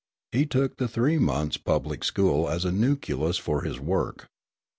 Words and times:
He 0.31 0.47
took 0.47 0.77
the 0.77 0.87
three 0.87 1.19
months' 1.19 1.57
public 1.57 2.03
school 2.03 2.49
as 2.49 2.65
a 2.65 2.71
nucleus 2.71 3.37
for 3.37 3.61
his 3.61 3.79
work. 3.79 4.27